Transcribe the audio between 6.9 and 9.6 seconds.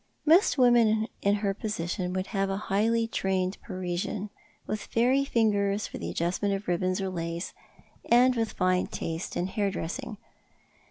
or lace, and with fine taste in